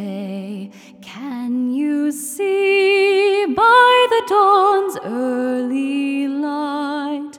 [0.00, 0.70] say,
[1.02, 7.38] can you see by the dawn's early light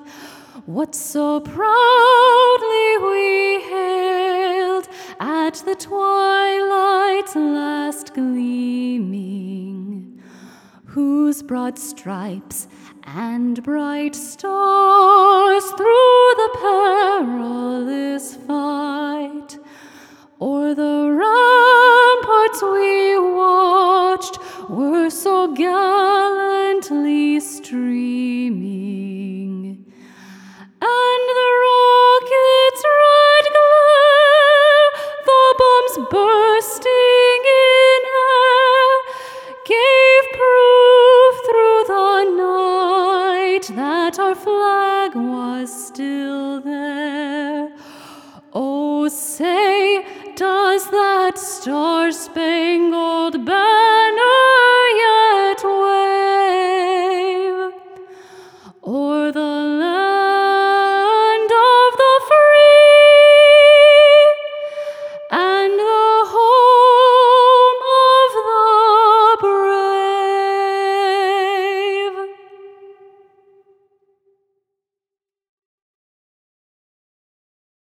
[0.65, 4.87] what so proudly we hailed
[5.19, 9.61] at the twilight's last gleaming,
[10.85, 12.67] whose broad stripes
[13.03, 19.60] and bright stars through the perilous fight
[22.59, 24.37] we watched
[24.69, 28.65] were so gallantly streaming,
[30.81, 34.87] and the rockets' red glare,
[35.29, 38.01] the bombs bursting in
[38.35, 38.91] air,
[39.65, 47.69] gave proof through the night that our flag was still there.
[48.53, 52.70] Oh, say, does that star spangled banner